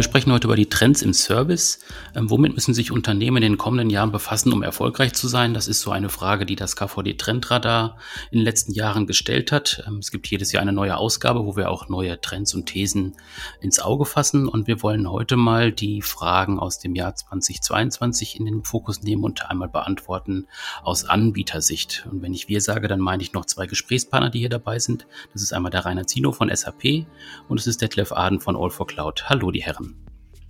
[0.00, 1.78] Wir sprechen heute über die Trends im Service.
[2.16, 5.52] Ähm, womit müssen sich Unternehmen in den kommenden Jahren befassen, um erfolgreich zu sein?
[5.52, 7.98] Das ist so eine Frage, die das KVD Trendradar
[8.30, 9.84] in den letzten Jahren gestellt hat.
[9.86, 13.14] Ähm, es gibt jedes Jahr eine neue Ausgabe, wo wir auch neue Trends und Thesen
[13.60, 14.48] ins Auge fassen.
[14.48, 19.22] Und wir wollen heute mal die Fragen aus dem Jahr 2022 in den Fokus nehmen
[19.22, 20.46] und einmal beantworten
[20.82, 22.08] aus Anbietersicht.
[22.10, 25.06] Und wenn ich wir sage, dann meine ich noch zwei Gesprächspartner, die hier dabei sind.
[25.34, 27.04] Das ist einmal der Rainer Zino von SAP
[27.48, 29.28] und es ist Detlef Aden von All for Cloud.
[29.28, 29.89] Hallo, die Herren.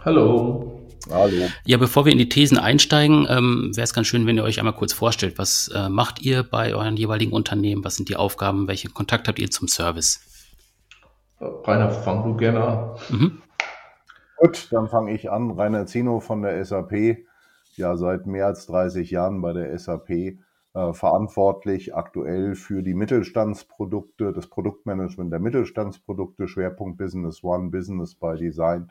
[0.02, 0.80] Hallo.
[1.10, 1.48] Hallo.
[1.66, 4.58] Ja, bevor wir in die Thesen einsteigen, ähm, wäre es ganz schön, wenn ihr euch
[4.58, 5.36] einmal kurz vorstellt.
[5.36, 7.84] Was äh, macht ihr bei euren jeweiligen Unternehmen?
[7.84, 8.66] Was sind die Aufgaben?
[8.66, 10.20] Welchen Kontakt habt ihr zum Service?
[11.38, 12.90] Rainer, fang du gerne an.
[13.10, 13.42] Mhm.
[14.38, 15.50] Gut, dann fange ich an.
[15.50, 17.18] Rainer Zino von der SAP.
[17.76, 24.32] Ja, seit mehr als 30 Jahren bei der SAP äh, verantwortlich aktuell für die Mittelstandsprodukte,
[24.32, 28.90] das Produktmanagement der Mittelstandsprodukte, Schwerpunkt Business One, Business by Design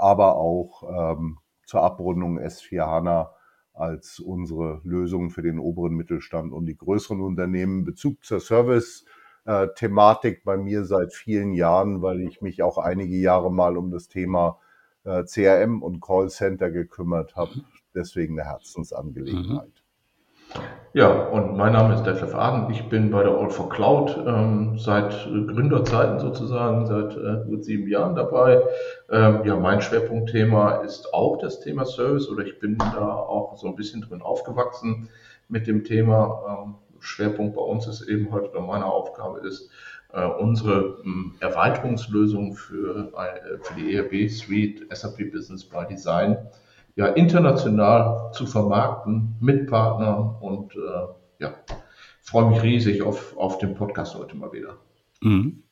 [0.00, 3.32] aber auch ähm, zur Abrundung S4 HANA
[3.72, 7.84] als unsere Lösung für den oberen Mittelstand und die größeren Unternehmen.
[7.84, 13.76] Bezug zur Service-Thematik bei mir seit vielen Jahren, weil ich mich auch einige Jahre mal
[13.76, 14.58] um das Thema
[15.04, 17.56] äh, CRM und Callcenter gekümmert habe.
[17.56, 17.64] Mhm.
[17.94, 19.82] Deswegen eine Herzensangelegenheit.
[20.92, 22.68] Ja, und mein Name ist Detlef Aden.
[22.72, 27.88] Ich bin bei der All for Cloud ähm, seit Gründerzeiten sozusagen, seit äh, gut sieben
[27.88, 28.60] Jahren dabei.
[29.08, 33.68] Ähm, ja, mein Schwerpunktthema ist auch das Thema Service oder ich bin da auch so
[33.68, 35.08] ein bisschen drin aufgewachsen
[35.48, 36.64] mit dem Thema.
[36.66, 39.70] Ähm, Schwerpunkt bei uns ist eben heute oder meine Aufgabe ist,
[40.12, 46.36] äh, unsere ähm, Erweiterungslösung für, äh, für die ERB Suite SAP Business by Design
[47.00, 51.54] ja, international zu vermarkten mit Partnern und äh, ja,
[52.20, 54.76] freue mich riesig auf, auf den Podcast heute mal wieder.
[55.22, 55.62] Mhm.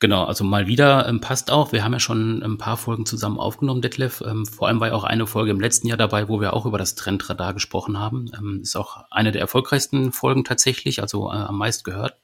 [0.00, 1.72] Genau, also mal wieder ähm, passt auch.
[1.72, 4.20] Wir haben ja schon ein paar Folgen zusammen aufgenommen, Detlef.
[4.20, 6.66] Ähm, vor allem war ja auch eine Folge im letzten Jahr dabei, wo wir auch
[6.66, 8.30] über das Trendradar gesprochen haben.
[8.36, 12.18] Ähm, ist auch eine der erfolgreichsten Folgen tatsächlich, also äh, am meist gehört,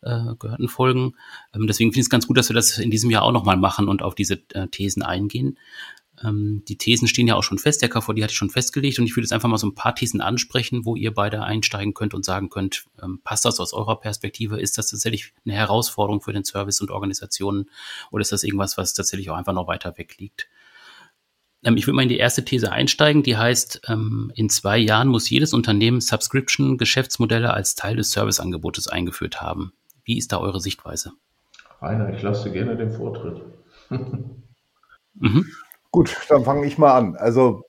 [0.00, 1.14] äh, gehörten Folgen.
[1.54, 3.58] Ähm, deswegen finde ich es ganz gut, dass wir das in diesem Jahr auch nochmal
[3.58, 5.58] machen und auf diese äh, Thesen eingehen.
[6.22, 9.06] Ähm, die Thesen stehen ja auch schon fest, der KVD hat die schon festgelegt und
[9.06, 12.14] ich würde jetzt einfach mal so ein paar Thesen ansprechen, wo ihr beide einsteigen könnt
[12.14, 14.60] und sagen könnt, ähm, passt das aus eurer Perspektive?
[14.60, 17.70] Ist das tatsächlich eine Herausforderung für den Service und Organisationen
[18.10, 20.48] oder ist das irgendwas, was tatsächlich auch einfach noch weiter weg liegt?
[21.64, 25.08] Ähm, ich würde mal in die erste These einsteigen, die heißt, ähm, in zwei Jahren
[25.08, 29.72] muss jedes Unternehmen Subscription-Geschäftsmodelle als Teil des Serviceangebotes eingeführt haben.
[30.04, 31.12] Wie ist da eure Sichtweise?
[31.80, 33.42] Rainer, ich lasse gerne den Vortritt.
[35.14, 35.46] mhm.
[35.94, 37.14] Gut, dann fange ich mal an.
[37.14, 37.62] Also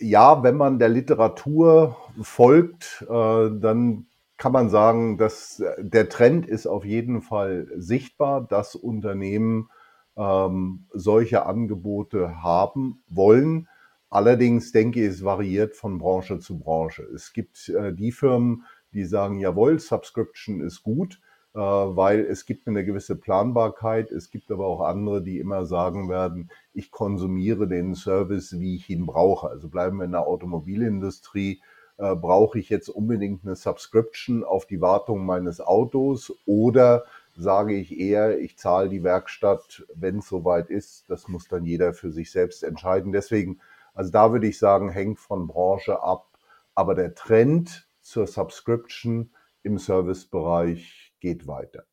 [0.00, 6.66] ja, wenn man der Literatur folgt, äh, dann kann man sagen, dass der Trend ist
[6.66, 9.68] auf jeden Fall sichtbar, dass Unternehmen
[10.16, 13.68] ähm, solche Angebote haben wollen.
[14.10, 17.04] Allerdings denke ich, es variiert von Branche zu Branche.
[17.14, 21.20] Es gibt äh, die Firmen, die sagen, jawohl, Subscription ist gut.
[21.54, 24.10] Äh, weil es gibt eine gewisse Planbarkeit.
[24.10, 28.90] Es gibt aber auch andere, die immer sagen werden, ich konsumiere den Service, wie ich
[28.90, 29.48] ihn brauche.
[29.48, 31.60] Also bleiben wir in der Automobilindustrie.
[31.96, 37.04] Äh, brauche ich jetzt unbedingt eine Subscription auf die Wartung meines Autos oder
[37.36, 41.04] sage ich eher, ich zahle die Werkstatt, wenn es soweit ist.
[41.08, 43.12] Das muss dann jeder für sich selbst entscheiden.
[43.12, 43.60] Deswegen,
[43.94, 46.26] also da würde ich sagen, hängt von Branche ab.
[46.74, 49.30] Aber der Trend zur Subscription
[49.62, 51.84] im Servicebereich geht weiter.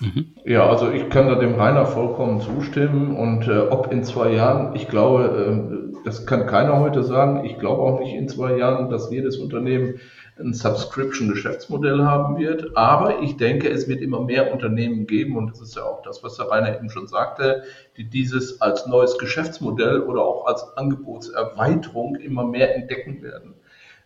[0.00, 0.34] Mhm.
[0.44, 4.74] Ja, also ich kann da dem Rainer vollkommen zustimmen und äh, ob in zwei Jahren,
[4.74, 7.44] ich glaube, äh, das kann keiner heute sagen.
[7.44, 10.00] Ich glaube auch nicht in zwei Jahren, dass jedes Unternehmen
[10.40, 12.76] ein Subscription-Geschäftsmodell haben wird.
[12.76, 16.24] Aber ich denke, es wird immer mehr Unternehmen geben und das ist ja auch das,
[16.24, 17.62] was der Rainer eben schon sagte,
[17.96, 23.54] die dieses als neues Geschäftsmodell oder auch als Angebotserweiterung immer mehr entdecken werden.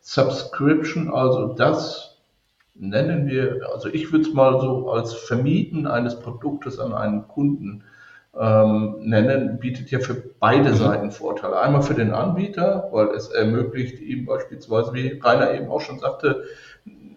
[0.00, 2.13] Subscription, also das,
[2.74, 7.84] nennen wir, also ich würde es mal so als Vermieten eines Produktes an einen Kunden
[8.38, 10.76] ähm, nennen, bietet ja für beide mhm.
[10.76, 11.60] Seiten Vorteile.
[11.60, 16.44] Einmal für den Anbieter, weil es ermöglicht ihm beispielsweise, wie Rainer eben auch schon sagte,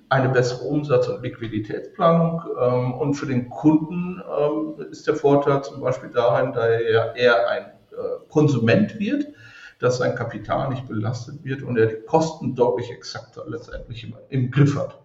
[0.09, 2.43] eine bessere Umsatz- und Liquiditätsplanung.
[2.61, 7.49] Ähm, und für den Kunden ähm, ist der Vorteil zum Beispiel darin, da er eher
[7.49, 9.27] ein äh, Konsument wird,
[9.79, 14.51] dass sein Kapital nicht belastet wird und er die Kosten deutlich exakter letztendlich im, im
[14.51, 14.99] Griff hat.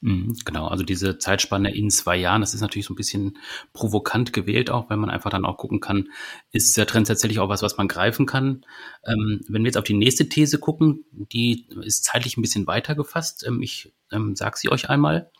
[0.00, 3.36] Mhm, genau, also diese Zeitspanne in zwei Jahren, das ist natürlich so ein bisschen
[3.72, 6.08] provokant gewählt auch, weil man einfach dann auch gucken kann,
[6.52, 8.64] ist der Trend tatsächlich auch was, was man greifen kann.
[9.04, 12.94] Ähm, wenn wir jetzt auf die nächste These gucken, die ist zeitlich ein bisschen weiter
[12.94, 13.44] gefasst.
[13.46, 15.32] Ähm, ich ähm, sage sie euch einmal.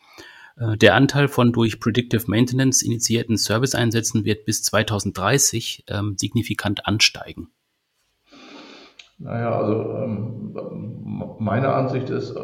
[0.56, 7.48] Äh, der Anteil von durch Predictive Maintenance initiierten Serviceeinsätzen wird bis 2030 ähm, signifikant ansteigen.
[9.18, 12.34] Naja, also ähm, meine Ansicht ist,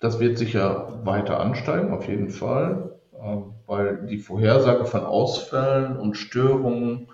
[0.00, 6.16] das wird sicher weiter ansteigen, auf jeden Fall, ähm, weil die Vorhersage von Ausfällen und
[6.16, 7.08] Störungen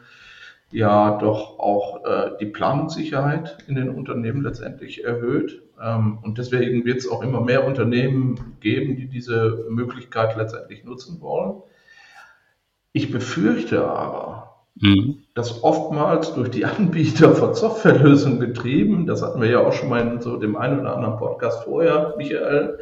[0.70, 5.62] ja doch auch äh, die Planungssicherheit in den Unternehmen letztendlich erhöht.
[5.80, 11.20] Ähm, und deswegen wird es auch immer mehr Unternehmen geben, die diese Möglichkeit letztendlich nutzen
[11.20, 11.62] wollen.
[12.92, 15.23] Ich befürchte aber, mhm.
[15.34, 20.00] Dass oftmals durch die Anbieter von Softwarelösungen getrieben, das hatten wir ja auch schon mal
[20.00, 22.78] in so dem einen oder anderen Podcast vorher, Michael,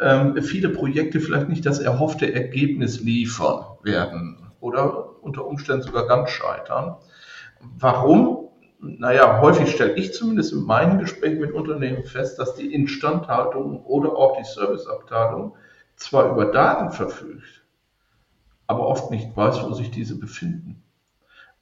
[0.00, 6.30] ähm, viele Projekte vielleicht nicht das erhoffte Ergebnis liefern werden oder unter Umständen sogar ganz
[6.30, 6.96] scheitern.
[7.78, 8.48] Warum?
[8.78, 14.14] Naja, häufig stelle ich zumindest in meinen Gesprächen mit Unternehmen fest, dass die Instandhaltung oder
[14.16, 15.54] auch die Serviceabteilung
[15.96, 17.64] zwar über Daten verfügt,
[18.66, 20.82] aber oft nicht weiß, wo sich diese befinden.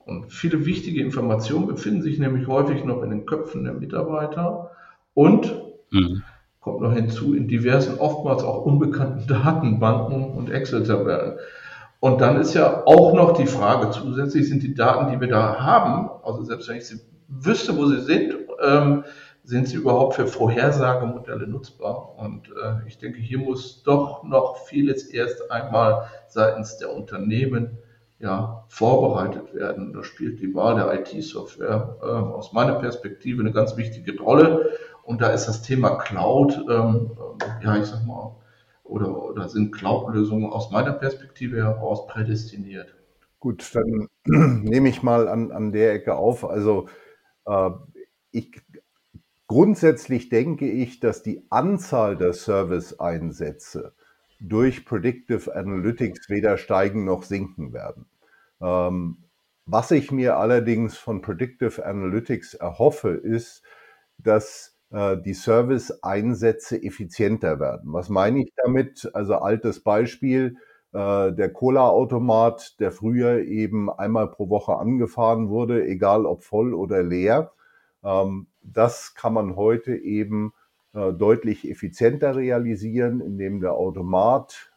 [0.07, 4.71] Und viele wichtige Informationen befinden sich nämlich häufig noch in den Köpfen der Mitarbeiter
[5.15, 5.55] und
[5.91, 6.23] mhm.
[6.61, 11.39] kommt noch hinzu in diversen, oftmals auch unbekannten Datenbanken und Excel-Tabellen.
[12.01, 15.59] Und dann ist ja auch noch die Frage zusätzlich, sind die Daten, die wir da
[15.59, 19.05] haben, also selbst wenn ich sie wüsste, wo sie sind, ähm,
[19.45, 22.19] sind sie überhaupt für Vorhersagemodelle nutzbar?
[22.19, 27.79] Und äh, ich denke, hier muss doch noch vieles erst einmal seitens der Unternehmen
[28.25, 29.93] ja, vorbereitet werden.
[29.93, 34.71] Da spielt die Wahl der IT-Software äh, aus meiner Perspektive eine ganz wichtige Rolle.
[35.03, 37.11] Und da ist das Thema Cloud, ähm,
[37.63, 38.35] ja, ich sag mal,
[38.83, 42.95] oder, oder sind Cloud-Lösungen aus meiner Perspektive heraus prädestiniert?
[43.41, 46.49] Gut, dann nehme ich mal an, an der Ecke auf.
[46.49, 46.89] Also
[47.45, 47.71] äh,
[48.31, 48.59] ich,
[49.49, 53.93] grundsätzlich denke ich, dass die Anzahl der Service-Einsätze
[54.41, 58.07] durch Predictive Analytics weder steigen noch sinken werden.
[58.65, 59.19] Ähm,
[59.67, 63.63] was ich mir allerdings von Predictive Analytics erhoffe, ist,
[64.19, 67.93] dass äh, die Service-Einsätze effizienter werden.
[67.93, 69.11] Was meine ich damit?
[69.15, 70.57] Also altes Beispiel,
[70.93, 77.03] äh, der Cola-Automat, der früher eben einmal pro Woche angefahren wurde, egal ob voll oder
[77.03, 77.53] leer.
[78.05, 80.53] Ähm, das kann man heute eben
[80.95, 84.71] deutlich effizienter realisieren, indem der Automat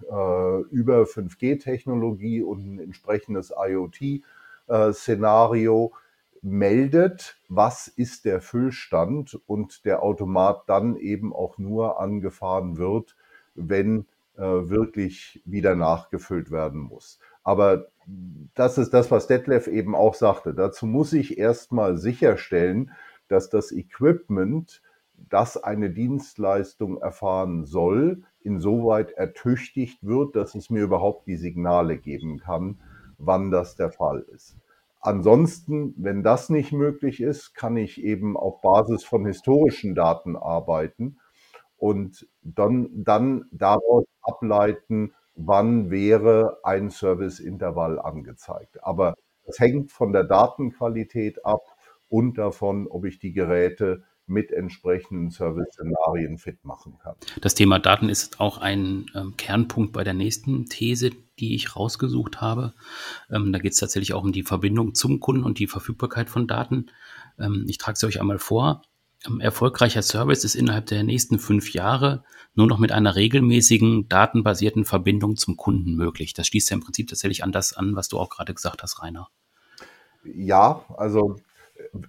[0.71, 5.93] über 5G-Technologie und ein entsprechendes IoT-Szenario
[6.41, 13.15] meldet, was ist der Füllstand und der Automat dann eben auch nur angefahren wird,
[13.55, 14.05] wenn
[14.37, 17.19] äh, wirklich wieder nachgefüllt werden muss.
[17.43, 17.87] Aber
[18.53, 20.53] das ist das, was Detlef eben auch sagte.
[20.53, 22.91] Dazu muss ich erstmal sicherstellen,
[23.27, 24.81] dass das Equipment,
[25.29, 32.39] das eine Dienstleistung erfahren soll, insoweit ertüchtigt wird, dass es mir überhaupt die Signale geben
[32.39, 32.79] kann,
[33.17, 34.57] wann das der Fall ist.
[35.01, 41.19] Ansonsten, wenn das nicht möglich ist, kann ich eben auf Basis von historischen Daten arbeiten
[41.77, 48.83] und dann, dann daraus ableiten, wann wäre ein Serviceintervall angezeigt.
[48.83, 49.13] Aber
[49.45, 51.61] das hängt von der Datenqualität ab
[52.09, 57.15] und davon, ob ich die Geräte mit entsprechenden Service-Szenarien fit machen kann.
[57.41, 62.41] Das Thema Daten ist auch ein ähm, Kernpunkt bei der nächsten These, die ich rausgesucht
[62.41, 62.73] habe.
[63.31, 66.45] Ähm, da geht es tatsächlich auch um die Verbindung zum Kunden und die Verfügbarkeit von
[66.47, 66.87] Daten.
[67.39, 68.81] Ähm, ich trage es euch einmal vor.
[69.25, 74.83] Ähm, erfolgreicher Service ist innerhalb der nächsten fünf Jahre nur noch mit einer regelmäßigen datenbasierten
[74.83, 76.33] Verbindung zum Kunden möglich.
[76.33, 79.01] Das schließt ja im Prinzip tatsächlich an das an, was du auch gerade gesagt hast,
[79.01, 79.29] Rainer.
[80.23, 81.37] Ja, also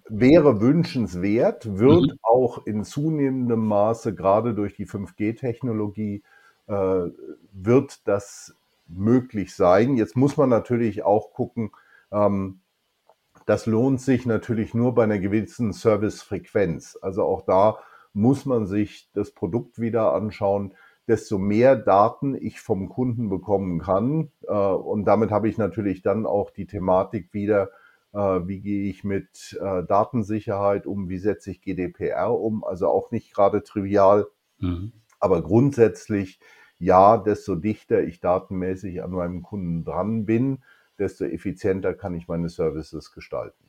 [0.09, 2.19] wäre wünschenswert, wird mhm.
[2.23, 6.23] auch in zunehmendem Maße, gerade durch die 5G-Technologie,
[6.67, 7.07] äh,
[7.53, 8.55] wird das
[8.89, 9.97] möglich sein.
[9.97, 11.71] Jetzt muss man natürlich auch gucken,
[12.11, 12.61] ähm,
[13.47, 16.99] das lohnt sich natürlich nur bei einer gewissen Servicefrequenz.
[17.01, 17.79] Also auch da
[18.13, 20.75] muss man sich das Produkt wieder anschauen.
[21.07, 26.27] Desto mehr Daten ich vom Kunden bekommen kann, äh, und damit habe ich natürlich dann
[26.27, 27.71] auch die Thematik wieder,
[28.13, 33.35] wie gehe ich mit äh, Datensicherheit um, wie setze ich GDPR um, also auch nicht
[33.35, 34.27] gerade trivial,
[34.59, 34.93] mhm.
[35.21, 36.41] aber grundsätzlich
[36.79, 40.63] ja, desto dichter ich datenmäßig an meinem Kunden dran bin,
[40.99, 43.65] desto effizienter kann ich meine Services gestalten.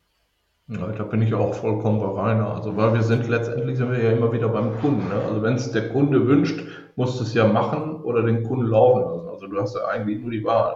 [0.67, 2.53] Ja, da bin ich auch vollkommen bei Rainer.
[2.53, 5.07] Also, weil wir sind letztendlich sind wir ja immer wieder beim Kunden.
[5.09, 5.15] Ne?
[5.15, 6.63] Also, wenn es der Kunde wünscht,
[6.95, 9.29] musst es ja machen oder den Kunden laufen lassen.
[9.29, 10.75] Also du hast ja eigentlich nur die Wahl.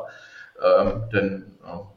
[0.63, 1.92] Ähm, denn äh,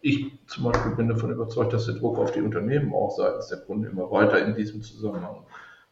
[0.00, 3.58] ich zum Beispiel bin davon überzeugt, dass der Druck auf die Unternehmen auch seitens der
[3.58, 5.44] Kunden immer weiter in diesem Zusammenhang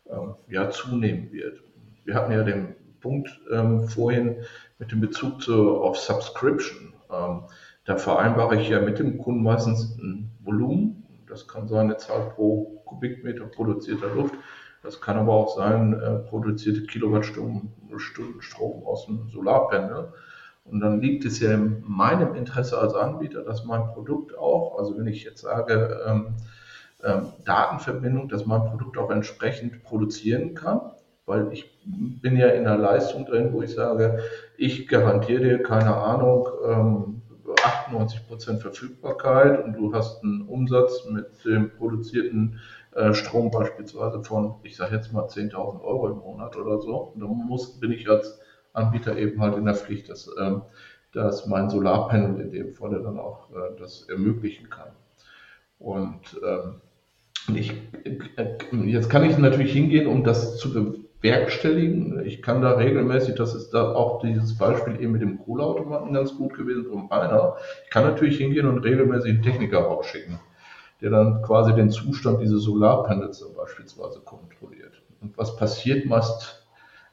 [0.09, 1.63] ähm, ja, zunehmen wird.
[2.05, 4.37] Wir hatten ja den Punkt ähm, vorhin
[4.79, 6.95] mit dem Bezug zu, auf Subscription.
[7.11, 7.43] Ähm,
[7.85, 11.05] da vereinbare ich ja mit dem Kunden meistens ein Volumen.
[11.29, 14.35] Das kann sein eine Zahl pro Kubikmeter produzierter Luft.
[14.83, 20.13] Das kann aber auch sein äh, produzierte Kilowattstunden Stunden Strom aus dem Solarpanel.
[20.71, 24.99] Und dann liegt es ja in meinem Interesse als Anbieter, dass mein Produkt auch, also
[24.99, 26.35] wenn ich jetzt sage, ähm,
[27.05, 30.81] ähm, Datenverbindung, dass mein Produkt auch entsprechend produzieren kann,
[31.25, 34.21] weil ich bin ja in der Leistung drin, wo ich sage,
[34.57, 37.23] ich garantiere dir, keine Ahnung, ähm,
[37.55, 42.59] 98% Verfügbarkeit und du hast einen Umsatz mit dem produzierten
[42.93, 47.13] äh, Strom beispielsweise von, ich sage jetzt mal 10.000 Euro im Monat oder so.
[47.15, 48.41] Und dann muss, bin ich als
[48.77, 50.63] Anbieter eben halt in der Pflicht, dass, ähm,
[51.13, 54.91] dass mein Solarpanel in dem Falle dann auch äh, das ermöglichen kann.
[55.79, 56.81] Und ähm,
[57.55, 57.73] ich,
[58.37, 58.57] äh,
[58.87, 62.25] jetzt kann ich natürlich hingehen, um das zu bewerkstelligen.
[62.25, 66.35] Ich kann da regelmäßig, das ist da auch dieses Beispiel eben mit dem Kohleautomaten ganz
[66.37, 67.57] gut gewesen vom Rainer.
[67.85, 70.39] Ich kann natürlich hingehen und regelmäßig einen Techniker rausschicken,
[71.01, 75.03] der dann quasi den Zustand dieses Solarpanels beispielsweise kontrolliert.
[75.21, 76.66] Und was passiert meist?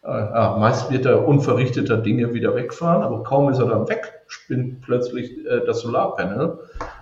[0.03, 4.81] Äh, meist wird er unverrichteter Dinge wieder wegfahren, aber kaum ist er dann weg, spinnt
[4.81, 6.59] plötzlich äh, das Solarpanel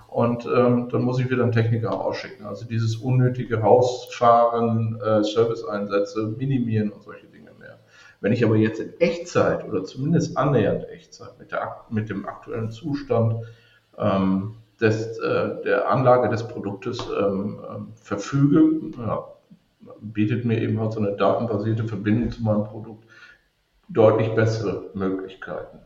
[0.07, 2.45] und ähm, dann muss ich wieder einen Techniker ausschicken.
[2.45, 7.79] Also dieses unnötige Rausfahren, äh, Serviceeinsätze minimieren und solche Dinge mehr.
[8.19, 12.69] Wenn ich aber jetzt in Echtzeit oder zumindest annähernd Echtzeit mit, der, mit dem aktuellen
[12.69, 13.45] Zustand
[13.97, 19.25] ähm, des, äh, der Anlage des Produktes ähm, ähm, verfüge, ja,
[20.01, 23.05] bietet mir eben halt so eine datenbasierte Verbindung zu meinem Produkt
[23.89, 25.79] deutlich bessere Möglichkeiten.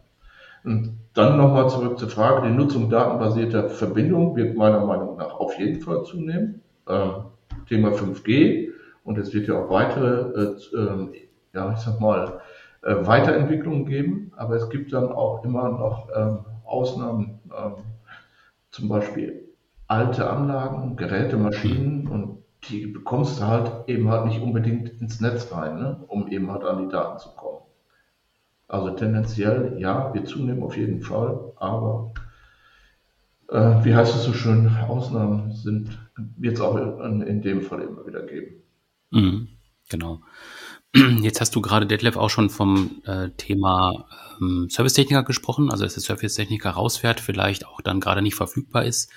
[0.63, 5.57] Und dann nochmal zurück zur Frage, die Nutzung datenbasierter Verbindungen wird meiner Meinung nach auf
[5.59, 6.61] jeden Fall zunehmen.
[6.87, 7.25] Ähm,
[7.67, 8.69] Thema 5G
[9.03, 12.41] und es wird ja auch weitere, äh, äh, ja, ich sag mal,
[12.81, 17.73] äh, Weiterentwicklungen geben, aber es gibt dann auch immer noch ähm, Ausnahmen, ähm,
[18.71, 19.43] zum Beispiel
[19.87, 25.51] alte Anlagen, Geräte, Maschinen und die bekommst du halt eben halt nicht unbedingt ins Netz
[25.51, 27.59] rein, ne, um eben halt an die Daten zu kommen.
[28.67, 32.13] Also tendenziell ja, wir zunehmen auf jeden Fall, aber
[33.49, 35.97] äh, wie heißt es so schön, Ausnahmen sind,
[36.37, 38.63] wird es auch in, in, dem Fall immer wieder geben.
[39.11, 39.49] Mhm,
[39.89, 40.21] genau.
[41.21, 44.07] Jetzt hast du gerade, Detlef, auch schon vom äh, Thema
[44.41, 49.11] ähm, Servicetechniker gesprochen, also dass der Servicetechniker rausfährt, vielleicht auch dann gerade nicht verfügbar ist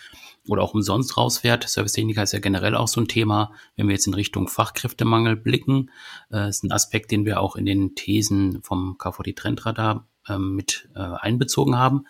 [0.48, 1.68] oder auch umsonst rausfährt.
[1.68, 5.90] Servicetechniker ist ja generell auch so ein Thema, wenn wir jetzt in Richtung Fachkräftemangel blicken.
[6.32, 10.88] Äh, ist ein Aspekt, den wir auch in den Thesen vom KVD Trendradar äh, mit
[10.94, 12.06] äh, einbezogen haben.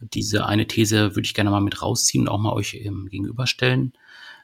[0.00, 3.92] Diese eine These würde ich gerne mal mit rausziehen und auch mal euch ähm, gegenüberstellen.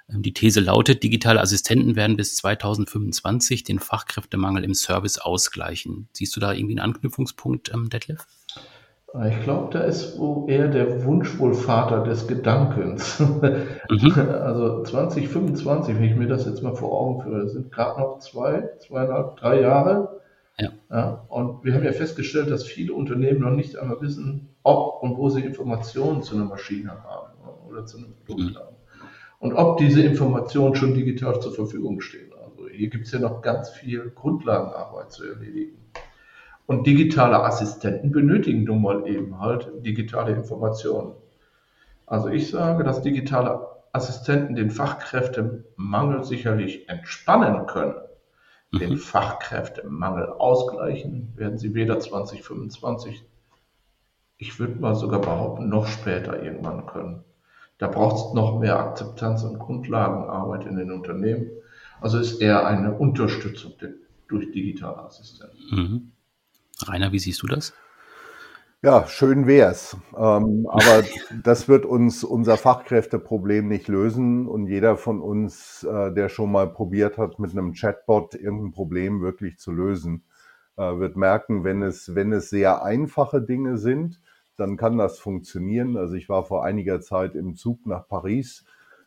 [0.09, 6.09] Ähm, die These lautet, digitale Assistenten werden bis 2025 den Fachkräftemangel im Service ausgleichen.
[6.12, 8.26] Siehst du da irgendwie einen Anknüpfungspunkt, ähm, Detlef?
[9.15, 13.23] Ich glaube, da ist wo eher der Wunschwohlvater des Gedankens.
[13.91, 14.12] Mhm.
[14.19, 18.69] Also 2025, wenn ich mir das jetzt mal vor Augen führe, sind gerade noch zwei,
[18.81, 20.21] zweieinhalb, drei Jahre.
[20.59, 20.69] Ja.
[20.91, 21.25] ja.
[21.29, 25.31] Und wir haben ja festgestellt, dass viele Unternehmen noch nicht einmal wissen, ob und wo
[25.31, 27.33] sie Informationen zu einer Maschine haben
[27.67, 28.59] oder zu einem Produkt mhm.
[28.59, 28.77] haben.
[29.38, 32.31] Und ob diese Informationen schon digital zur Verfügung stehen.
[32.45, 35.79] Also hier gibt es ja noch ganz viel Grundlagenarbeit zu erledigen.
[36.68, 41.14] Und digitale Assistenten benötigen nun mal eben halt digitale Informationen.
[42.04, 47.94] Also ich sage, dass digitale Assistenten den Fachkräftemangel sicherlich entspannen können.
[48.70, 48.78] Mhm.
[48.80, 53.25] Den Fachkräftemangel ausgleichen werden sie weder 2025,
[54.37, 57.25] ich würde mal sogar behaupten, noch später irgendwann können.
[57.78, 61.48] Da braucht es noch mehr Akzeptanz und Grundlagenarbeit in den Unternehmen.
[62.02, 63.72] Also ist eher eine Unterstützung
[64.28, 65.56] durch digitale Assistenten.
[65.70, 66.12] Mhm.
[66.87, 67.73] Rainer, wie siehst du das?
[68.80, 69.97] Ja, schön wär's.
[70.16, 71.02] Ähm, aber
[71.42, 74.47] das wird uns unser Fachkräfteproblem nicht lösen.
[74.47, 79.20] Und jeder von uns, äh, der schon mal probiert hat, mit einem Chatbot irgendein Problem
[79.20, 80.23] wirklich zu lösen,
[80.76, 84.20] äh, wird merken, wenn es, wenn es sehr einfache Dinge sind,
[84.56, 85.97] dann kann das funktionieren.
[85.97, 88.64] Also ich war vor einiger Zeit im Zug nach Paris,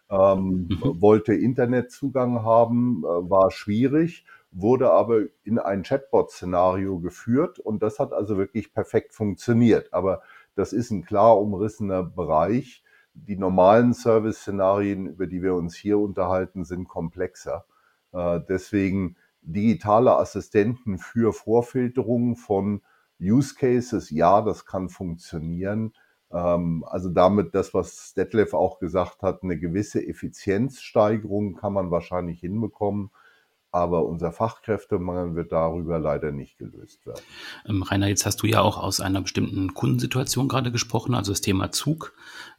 [0.09, 1.01] ähm, mhm.
[1.01, 8.13] wollte Internetzugang haben, äh, war schwierig wurde aber in ein Chatbot-Szenario geführt und das hat
[8.13, 9.93] also wirklich perfekt funktioniert.
[9.93, 10.21] Aber
[10.55, 12.83] das ist ein klar umrissener Bereich.
[13.13, 17.65] Die normalen Service-Szenarien, über die wir uns hier unterhalten, sind komplexer.
[18.13, 22.81] Äh, deswegen digitale Assistenten für Vorfilterung von
[23.19, 25.93] Use Cases, ja, das kann funktionieren.
[26.31, 32.39] Ähm, also damit das, was Detlef auch gesagt hat, eine gewisse Effizienzsteigerung kann man wahrscheinlich
[32.39, 33.11] hinbekommen.
[33.73, 37.21] Aber unser Fachkräftemangel wird darüber leider nicht gelöst werden.
[37.65, 41.41] Ähm, Rainer, jetzt hast du ja auch aus einer bestimmten Kundensituation gerade gesprochen, also das
[41.41, 42.13] Thema Zug.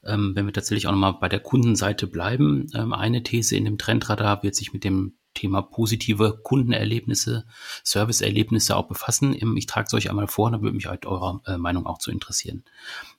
[0.05, 3.77] Ähm, wenn wir tatsächlich auch nochmal bei der Kundenseite bleiben, ähm, eine These in dem
[3.77, 7.45] Trendradar wird sich mit dem Thema positive Kundenerlebnisse,
[7.85, 9.35] Serviceerlebnisse auch befassen.
[9.57, 12.11] Ich trage es euch einmal vor, da würde mich halt eurer äh, Meinung auch zu
[12.11, 12.65] interessieren.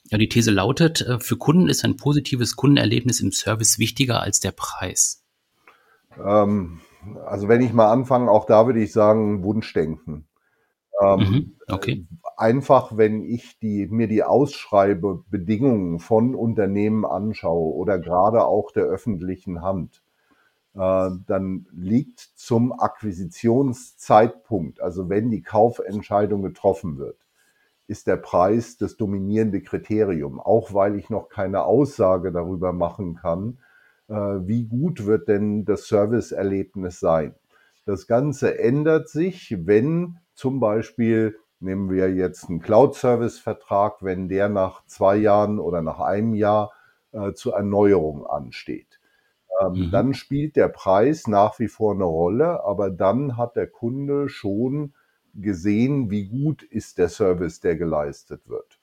[0.09, 4.39] Ja, die These lautet, äh, für Kunden ist ein positives Kundenerlebnis im Service wichtiger als
[4.39, 5.23] der Preis.
[6.23, 6.81] Ähm,
[7.25, 10.27] also wenn ich mal anfange, auch da würde ich sagen, Wunschdenken.
[11.01, 12.05] Ähm, mhm, okay.
[12.37, 19.61] Einfach, wenn ich die, mir die Ausschreibebedingungen von Unternehmen anschaue oder gerade auch der öffentlichen
[19.61, 20.01] Hand,
[20.75, 27.17] äh, dann liegt zum Akquisitionszeitpunkt, also wenn die Kaufentscheidung getroffen wird,
[27.87, 33.59] ist der Preis das dominierende Kriterium, auch weil ich noch keine Aussage darüber machen kann,
[33.59, 33.72] äh,
[34.07, 37.35] wie gut wird denn das Serviceerlebnis sein.
[37.85, 44.85] Das Ganze ändert sich, wenn zum Beispiel, nehmen wir jetzt einen Cloud-Service-Vertrag, wenn der nach
[44.85, 46.71] zwei Jahren oder nach einem Jahr
[47.11, 48.99] äh, zur Erneuerung ansteht.
[49.61, 49.91] Ähm, mhm.
[49.91, 54.93] Dann spielt der Preis nach wie vor eine Rolle, aber dann hat der Kunde schon
[55.33, 58.79] gesehen, wie gut ist der Service, der geleistet wird.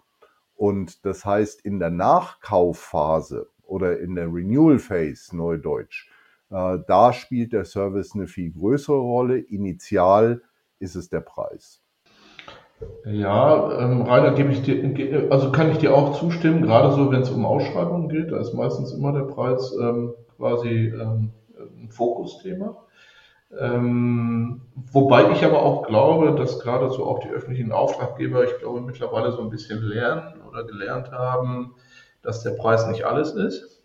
[0.57, 6.09] Und das heißt, in der Nachkaufphase oder in der Renewal Phase, Neudeutsch,
[6.51, 9.39] äh, da spielt der Service eine viel größere Rolle.
[9.39, 10.43] Initial
[10.79, 11.83] ist es der Preis.
[13.05, 17.21] Ja, ähm, Rainer, gebe ich dir, also kann ich dir auch zustimmen, gerade so, wenn
[17.21, 22.77] es um Ausschreibungen geht, da ist meistens immer der Preis ähm, quasi ähm, ein Fokusthema.
[23.59, 24.63] Ähm,
[24.93, 29.33] wobei ich aber auch glaube, dass gerade so auch die öffentlichen Auftraggeber, ich glaube, mittlerweile
[29.33, 31.75] so ein bisschen lernen oder gelernt haben,
[32.23, 33.83] dass der Preis nicht alles ist.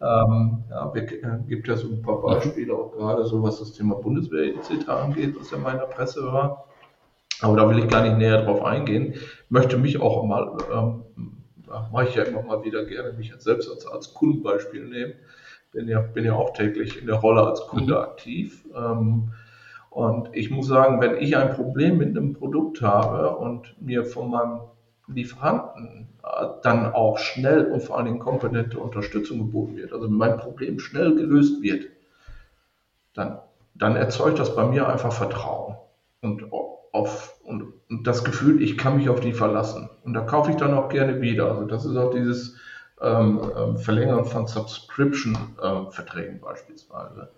[0.00, 3.72] Ähm, ja, es äh, gibt ja so ein paar Beispiele, auch gerade so was das
[3.72, 4.88] Thema Bundeswehr etc.
[4.88, 6.66] angeht, was ja in meiner Presse war.
[7.40, 9.14] Aber da will ich gar nicht näher drauf eingehen.
[9.14, 11.02] Ich möchte mich auch mal, ähm,
[11.92, 15.14] mache ich ja immer mal wieder gerne, mich selbst als, als Kundenbeispiel nehmen
[15.72, 18.00] bin ja, bin ja auch täglich in der Rolle als Kunde mhm.
[18.00, 18.64] aktiv.
[18.74, 19.32] Ähm,
[19.90, 24.30] und ich muss sagen, wenn ich ein Problem mit einem Produkt habe und mir von
[24.30, 24.60] meinem
[25.08, 26.08] Lieferanten
[26.62, 31.14] dann auch schnell und vor allen Dingen kompetente Unterstützung geboten wird, also mein Problem schnell
[31.14, 31.86] gelöst wird,
[33.14, 33.38] dann,
[33.74, 35.76] dann erzeugt das bei mir einfach Vertrauen
[36.20, 39.90] und, auf, und, und das Gefühl, ich kann mich auf die verlassen.
[40.04, 41.50] Und da kaufe ich dann auch gerne wieder.
[41.50, 42.56] Also das ist auch dieses,
[43.00, 47.30] ähm, ähm, Verlängern von Subscription-Verträgen beispielsweise.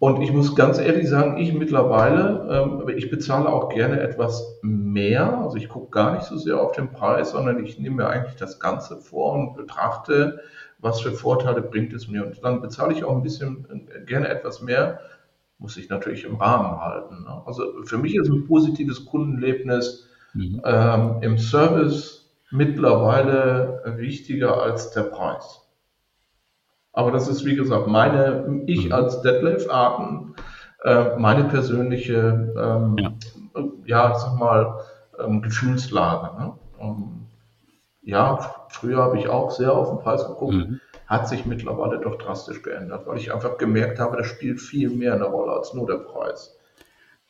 [0.00, 5.38] Und ich muss ganz ehrlich sagen, ich mittlerweile, ähm, ich bezahle auch gerne etwas mehr.
[5.40, 8.36] Also ich gucke gar nicht so sehr auf den Preis, sondern ich nehme mir eigentlich
[8.36, 10.40] das Ganze vor und betrachte,
[10.78, 12.24] was für Vorteile bringt es mir.
[12.24, 15.00] Und dann bezahle ich auch ein bisschen äh, gerne etwas mehr,
[15.58, 17.24] muss ich natürlich im Rahmen halten.
[17.24, 17.42] Ne?
[17.44, 20.62] Also für mich ist ein positives Kundenerlebnis mhm.
[20.64, 25.67] ähm, im Service mittlerweile wichtiger als der Preis.
[26.98, 28.92] Aber das ist, wie gesagt, meine, ich mhm.
[28.92, 30.34] als Detlef Arten,
[30.82, 33.12] äh, meine persönliche, ähm, ja.
[33.84, 34.80] ja, sag mal,
[35.16, 36.36] ähm, Gefühlslage.
[36.42, 36.58] Ne?
[36.80, 37.26] Ähm,
[38.02, 40.80] ja, früher habe ich auch sehr auf den Preis geguckt, mhm.
[41.06, 45.14] hat sich mittlerweile doch drastisch geändert, weil ich einfach gemerkt habe, das spielt viel mehr
[45.14, 46.58] eine Rolle als nur der Preis.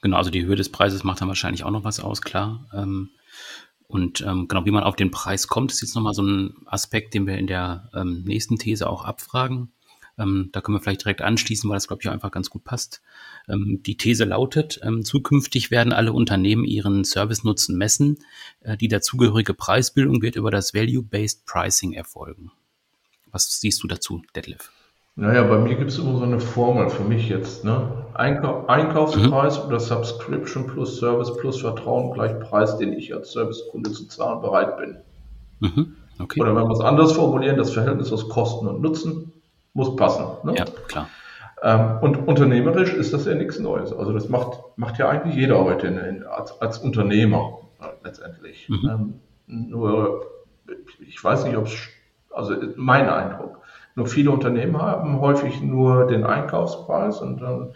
[0.00, 2.64] Genau, also die Höhe des Preises macht dann wahrscheinlich auch noch was aus, klar.
[2.72, 3.10] Ähm,
[3.88, 7.14] und ähm, genau, wie man auf den Preis kommt, ist jetzt nochmal so ein Aspekt,
[7.14, 9.72] den wir in der ähm, nächsten These auch abfragen.
[10.18, 12.64] Ähm, da können wir vielleicht direkt anschließen, weil das, glaube ich, auch einfach ganz gut
[12.64, 13.00] passt.
[13.48, 18.18] Ähm, die These lautet, ähm, zukünftig werden alle Unternehmen ihren Servicenutzen messen.
[18.60, 22.50] Äh, die dazugehörige Preisbildung wird über das Value-Based Pricing erfolgen.
[23.30, 24.70] Was siehst du dazu, Detlef?
[25.18, 27.64] Naja, bei mir gibt es immer so eine Formel für mich jetzt.
[27.64, 27.90] Ne?
[28.14, 29.66] Einkau Einkaufspreis mhm.
[29.66, 34.76] oder Subscription plus Service plus Vertrauen gleich Preis, den ich als Servicekunde zu zahlen bereit
[34.76, 34.98] bin.
[35.58, 35.96] Mhm.
[36.20, 36.40] Okay.
[36.40, 39.32] Oder wenn wir es anders formulieren, das Verhältnis aus Kosten und Nutzen
[39.74, 40.24] muss passen.
[40.44, 40.54] Ne?
[40.56, 41.08] Ja, klar.
[41.64, 43.92] Ähm, und unternehmerisch ist das ja nichts Neues.
[43.92, 48.68] Also das macht, macht ja eigentlich jeder heute in, in, als, als Unternehmer äh, letztendlich.
[48.68, 48.88] Mhm.
[48.88, 49.14] Ähm,
[49.48, 50.26] nur,
[51.00, 51.74] ich weiß nicht, ob es,
[52.30, 53.58] also mein Eindruck,
[53.98, 57.74] nur viele Unternehmen haben häufig nur den Einkaufspreis und dann,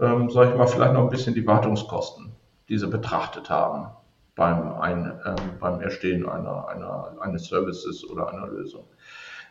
[0.00, 2.32] ähm, sage ich mal, vielleicht noch ein bisschen die Wartungskosten,
[2.70, 3.88] die sie betrachtet haben
[4.34, 8.84] beim, ein, ähm, beim Erstehen einer, einer, eines Services oder einer Lösung.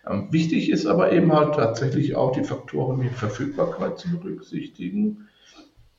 [0.08, 5.28] Ähm, wichtig ist aber eben halt tatsächlich auch die Faktoren wie Verfügbarkeit zu berücksichtigen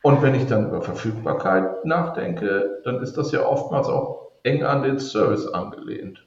[0.03, 4.83] Und wenn ich dann über Verfügbarkeit nachdenke, dann ist das ja oftmals auch eng an
[4.83, 6.27] den Service angelehnt.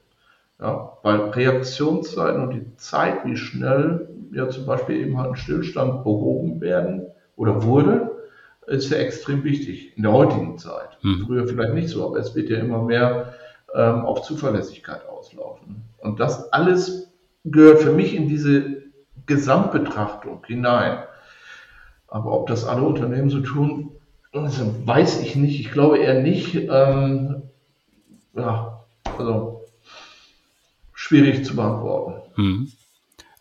[0.60, 6.04] Ja, weil Reaktionszeiten und die Zeit, wie schnell ja zum Beispiel eben halt ein Stillstand
[6.04, 8.12] behoben werden oder wurde,
[8.68, 10.98] ist ja extrem wichtig in der heutigen Zeit.
[11.02, 11.26] Mhm.
[11.26, 13.34] Früher vielleicht nicht so, aber es wird ja immer mehr
[13.74, 15.84] ähm, auf Zuverlässigkeit auslaufen.
[16.00, 17.12] Und das alles
[17.46, 18.84] gehört für mich in diese
[19.26, 21.04] Gesamtbetrachtung hinein.
[22.08, 23.92] Aber ob das alle Unternehmen so tun,
[24.32, 25.60] weiß ich nicht.
[25.60, 26.56] Ich glaube eher nicht.
[26.56, 27.44] Ähm,
[28.36, 28.86] ja,
[29.18, 29.63] also
[31.04, 32.42] schwierig zu beantworten.
[32.42, 32.72] Mhm.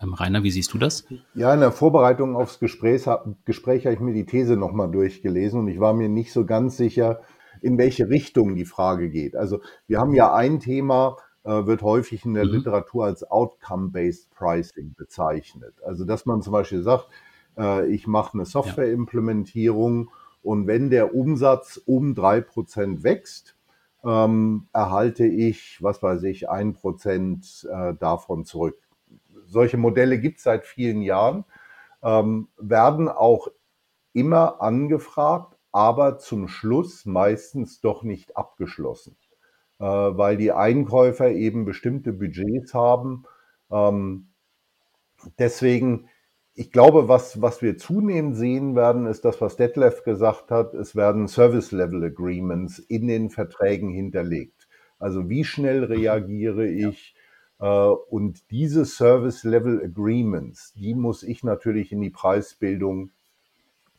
[0.02, 1.06] Ähm, Rainer, wie siehst du das?
[1.32, 3.04] Ja, in der Vorbereitung aufs Gespräch,
[3.44, 6.76] Gespräch habe ich mir die These nochmal durchgelesen und ich war mir nicht so ganz
[6.76, 7.20] sicher,
[7.60, 9.36] in welche Richtung die Frage geht.
[9.36, 12.50] Also wir haben ja ein Thema, äh, wird häufig in der mhm.
[12.50, 15.74] Literatur als Outcome-Based Pricing bezeichnet.
[15.86, 17.06] Also dass man zum Beispiel sagt,
[17.56, 20.10] äh, ich mache eine Softwareimplementierung
[20.42, 23.54] und wenn der Umsatz um drei Prozent wächst,
[24.04, 28.76] ähm, erhalte ich, was weiß ich, ein Prozent äh, davon zurück
[29.46, 31.44] solche Modelle gibt es seit vielen Jahren,
[32.02, 33.48] ähm, werden auch
[34.12, 39.16] immer angefragt, aber zum Schluss meistens doch nicht abgeschlossen,
[39.78, 43.24] äh, weil die Einkäufer eben bestimmte Budgets haben.
[43.70, 44.32] Ähm,
[45.38, 46.08] deswegen,
[46.54, 50.74] ich glaube, was, was wir zunehmend sehen werden, ist das, was Detlef gesagt hat.
[50.74, 54.68] Es werden Service-Level-Agreements in den Verträgen hinterlegt.
[54.98, 57.14] Also wie schnell reagiere ich?
[57.58, 63.10] Äh, und diese Service Level Agreements, die muss ich natürlich in die Preisbildung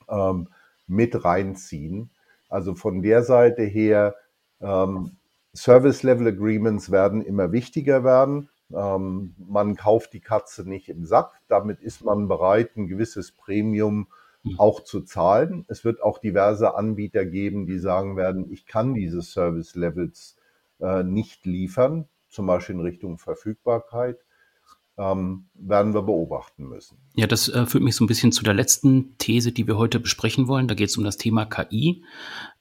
[0.09, 0.49] ähm,
[0.85, 2.11] mit reinziehen.
[2.49, 4.15] Also von der Seite her,
[4.61, 5.17] ähm,
[5.55, 8.49] Service Level Agreements werden immer wichtiger werden.
[8.71, 11.41] Ähm, man kauft die Katze nicht im Sack.
[11.47, 14.07] Damit ist man bereit, ein gewisses Premium
[14.43, 14.59] hm.
[14.59, 15.65] auch zu zahlen.
[15.67, 20.37] Es wird auch diverse Anbieter geben, die sagen werden, ich kann diese Service Levels
[20.79, 24.17] äh, nicht liefern zum Beispiel in Richtung Verfügbarkeit,
[24.97, 26.97] ähm, werden wir beobachten müssen.
[27.15, 29.99] Ja, das äh, führt mich so ein bisschen zu der letzten These, die wir heute
[29.99, 30.67] besprechen wollen.
[30.67, 32.03] Da geht es um das Thema KI.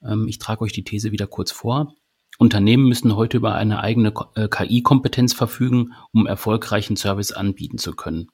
[0.03, 1.95] Ähm, ich trage euch die These wieder kurz vor.
[2.43, 8.33] Unternehmen müssen heute über eine eigene äh, KI-Kompetenz verfügen, um erfolgreichen Service anbieten zu können.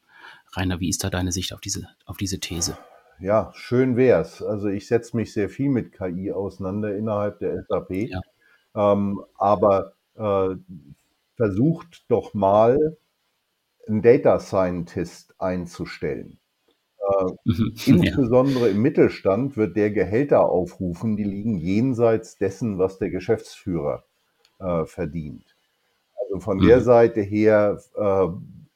[0.56, 2.78] Rainer, wie ist da deine Sicht auf diese, auf diese These?
[3.20, 4.42] Ja, schön wär's.
[4.42, 7.90] Also ich setze mich sehr viel mit KI auseinander innerhalb der SAP.
[7.90, 8.20] Ja.
[8.74, 10.56] Ähm, aber äh,
[11.36, 12.96] versucht doch mal,
[13.86, 16.38] einen Data Scientist einzustellen.
[17.08, 18.02] Äh, mhm.
[18.02, 18.70] insbesondere ja.
[18.72, 24.04] im Mittelstand wird der Gehälter aufrufen, die liegen jenseits dessen, was der Geschäftsführer
[24.58, 25.56] äh, verdient.
[26.20, 26.66] Also von mhm.
[26.66, 28.26] der Seite her äh,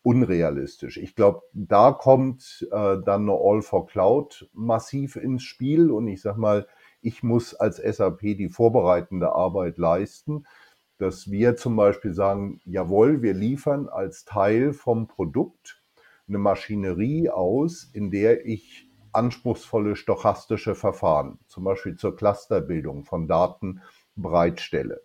[0.03, 0.97] unrealistisch.
[0.97, 6.23] Ich glaube, da kommt äh, dann eine All for Cloud massiv ins Spiel und ich
[6.23, 6.67] sage mal,
[7.01, 10.45] ich muss als SAP die vorbereitende Arbeit leisten
[11.03, 15.82] dass wir zum Beispiel sagen, jawohl, wir liefern als Teil vom Produkt
[16.33, 23.83] eine Maschinerie aus, in der ich anspruchsvolle stochastische Verfahren, zum Beispiel zur Clusterbildung von Daten,
[24.17, 25.03] bereitstelle.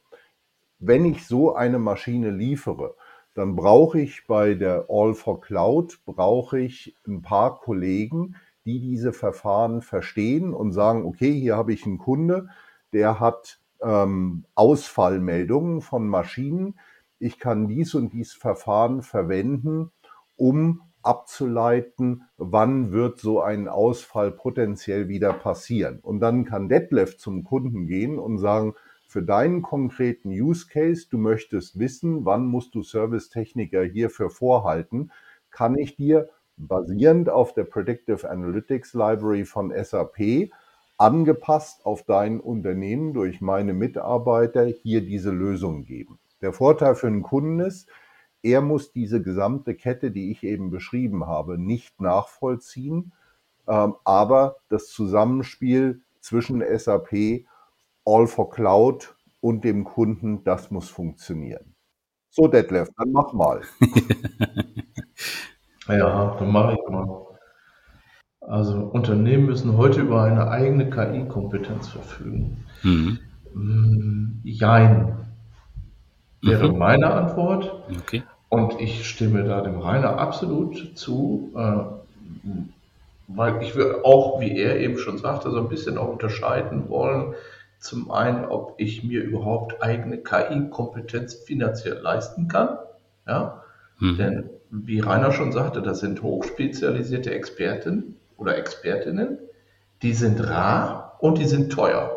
[0.79, 2.95] Wenn ich so eine Maschine liefere,
[3.33, 9.11] dann brauche ich bei der All for Cloud, brauche ich ein paar Kollegen, die diese
[9.11, 12.47] Verfahren verstehen und sagen, okay, hier habe ich einen Kunde,
[12.93, 16.79] der hat ähm, Ausfallmeldungen von Maschinen.
[17.19, 19.91] Ich kann dies und dies Verfahren verwenden,
[20.37, 25.99] um abzuleiten, wann wird so ein Ausfall potenziell wieder passieren.
[26.01, 28.75] Und dann kann Detlef zum Kunden gehen und sagen,
[29.07, 35.11] für deinen konkreten Use Case, du möchtest wissen, wann musst du Servicetechniker hierfür vorhalten,
[35.49, 40.49] kann ich dir basierend auf der Predictive Analytics Library von SAP
[40.97, 46.19] angepasst auf dein Unternehmen durch meine Mitarbeiter hier diese Lösung geben.
[46.41, 47.87] Der Vorteil für einen Kunden ist,
[48.43, 53.13] er muss diese gesamte Kette, die ich eben beschrieben habe, nicht nachvollziehen,
[53.67, 57.45] ähm, aber das Zusammenspiel zwischen SAP,
[58.05, 61.75] All for Cloud und dem Kunden, das muss funktionieren.
[62.29, 63.61] So, Detlef, dann mach mal.
[65.87, 67.25] ja, dann mache ich mal.
[68.41, 72.63] Also Unternehmen müssen heute über eine eigene KI-Kompetenz verfügen.
[72.83, 73.19] Mhm.
[73.53, 75.26] Mm, jein
[76.41, 76.77] wäre mhm.
[76.77, 77.83] meine Antwort.
[77.89, 78.23] Okay.
[78.49, 82.51] Und ich stimme da dem Rainer absolut zu, äh,
[83.27, 87.33] weil ich würde auch, wie er eben schon sagte, so ein bisschen auch unterscheiden wollen.
[87.79, 92.77] Zum einen, ob ich mir überhaupt eigene KI-Kompetenz finanziell leisten kann.
[93.27, 93.63] Ja?
[93.99, 94.17] Mhm.
[94.17, 99.39] Denn wie Rainer schon sagte, das sind hochspezialisierte Experten oder Expertinnen,
[100.01, 102.16] die sind rar und die sind teuer.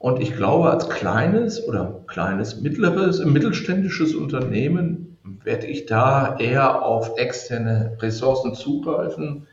[0.00, 7.18] Und ich glaube, als kleines oder kleines, mittleres, mittelständisches Unternehmen werde ich da eher auf
[7.18, 9.46] externe Ressourcen zugreifen.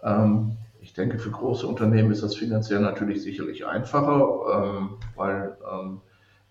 [0.00, 6.02] Ähm, ich denke, für große Unternehmen ist das finanziell natürlich sicherlich einfacher, ähm, weil ähm,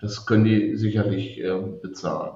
[0.02, 1.42] das können die sicherlich
[1.82, 2.34] bezahlen.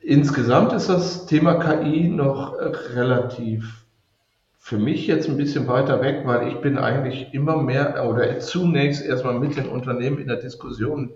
[0.00, 2.58] Insgesamt ist das Thema KI noch
[2.92, 3.85] relativ
[4.66, 9.00] für mich jetzt ein bisschen weiter weg, weil ich bin eigentlich immer mehr oder zunächst
[9.00, 11.12] erstmal mit den Unternehmen in der Diskussion.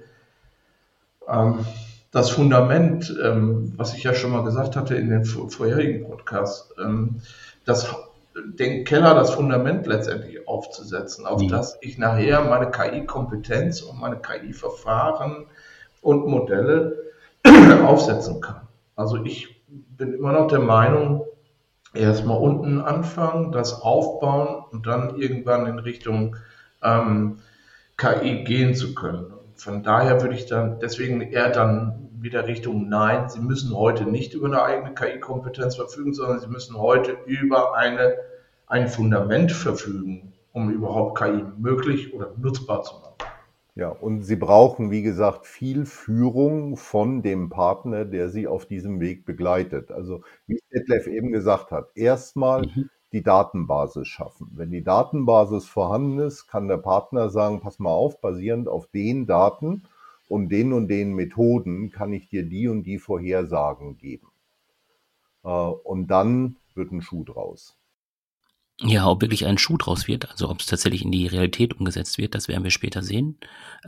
[1.27, 1.67] Ähm,
[2.13, 7.23] das Fundament, ähm, was ich ja schon mal gesagt hatte in den vorherigen Podcasts, ähm,
[7.65, 7.93] das,
[8.37, 11.49] den Keller, das Fundament letztendlich aufzusetzen, auf mhm.
[11.49, 15.47] das ich nachher meine KI-Kompetenz und meine KI-Verfahren
[16.03, 16.99] und Modelle
[17.85, 18.69] aufsetzen kann.
[18.95, 21.25] Also ich bin immer noch der Meinung,
[21.95, 26.37] erstmal unten anfangen, das aufbauen und dann irgendwann in Richtung
[26.83, 27.39] ähm,
[27.97, 29.33] KI gehen zu können.
[29.57, 33.29] Von daher würde ich dann deswegen eher dann wieder Richtung Nein.
[33.29, 38.17] Sie müssen heute nicht über eine eigene KI-Kompetenz verfügen, sondern Sie müssen heute über eine,
[38.67, 43.10] ein Fundament verfügen, um überhaupt KI möglich oder nutzbar zu machen.
[43.81, 49.01] Ja, und Sie brauchen, wie gesagt, viel Führung von dem Partner, der Sie auf diesem
[49.01, 49.91] Weg begleitet.
[49.91, 52.91] Also, wie Detlef eben gesagt hat, erstmal Mhm.
[53.13, 54.51] die Datenbasis schaffen.
[54.55, 59.27] Wenn die Datenbasis vorhanden ist, kann der Partner sagen: „Pass mal auf, basierend auf den
[59.27, 59.83] Daten
[60.29, 64.29] und den und den Methoden kann ich dir die und die Vorhersagen geben.“
[65.45, 67.77] Äh, und dann wird ein Schuh draus.
[68.83, 72.17] Ja, ob wirklich ein Schuh draus wird, also ob es tatsächlich in die Realität umgesetzt
[72.17, 73.39] wird, das werden wir später sehen.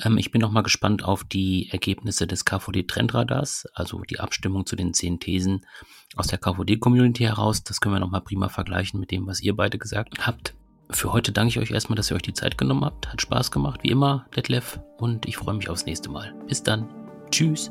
[0.04, 4.76] Ähm, ich bin noch mal gespannt auf die Ergebnisse des KVD-Trendradars, also die Abstimmung zu
[4.76, 5.64] den zehn Thesen
[6.14, 7.64] aus der KVD-Community heraus.
[7.64, 10.54] Das können wir noch mal prima vergleichen mit dem, was ihr beide gesagt habt.
[10.90, 13.10] Für heute danke ich euch erstmal, dass ihr euch die Zeit genommen habt.
[13.10, 16.34] Hat Spaß gemacht, wie immer, Detlef, und ich freue mich aufs nächste Mal.
[16.46, 16.86] Bis dann.
[17.30, 17.70] Tschüss.